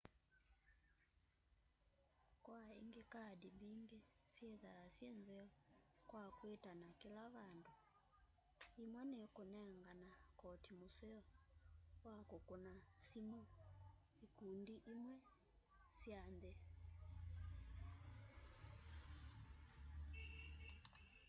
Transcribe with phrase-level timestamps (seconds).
[2.45, 3.99] kwaĩngĩ kaadĩ mbĩngĩ
[4.33, 5.45] syĩtha sye nzeo
[6.09, 7.73] kwa kwitana kĩla vandũ
[8.81, 9.19] ĩmwe nĩ
[9.53, 11.19] nengana kotĩ mũseo
[12.05, 12.73] wa kũkũna
[13.07, 13.41] sĩmũ
[14.25, 15.15] ĩkũndĩ ĩmwe
[15.99, 16.53] sya nthĩ